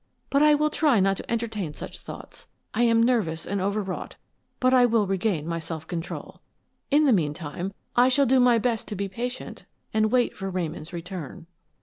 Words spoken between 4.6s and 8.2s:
I will regain my self control. In the meantime, I